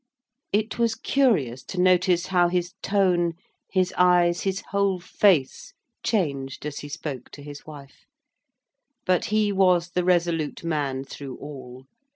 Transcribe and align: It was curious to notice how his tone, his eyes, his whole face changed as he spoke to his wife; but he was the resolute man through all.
It 0.51 0.79
was 0.79 0.95
curious 0.95 1.63
to 1.65 1.79
notice 1.79 2.25
how 2.25 2.47
his 2.47 2.73
tone, 2.81 3.33
his 3.71 3.93
eyes, 3.99 4.41
his 4.41 4.63
whole 4.71 4.99
face 4.99 5.75
changed 6.03 6.65
as 6.65 6.79
he 6.79 6.89
spoke 6.89 7.29
to 7.33 7.43
his 7.43 7.67
wife; 7.67 8.07
but 9.05 9.25
he 9.25 9.51
was 9.51 9.91
the 9.91 10.03
resolute 10.03 10.63
man 10.63 11.03
through 11.03 11.35
all. 11.37 11.85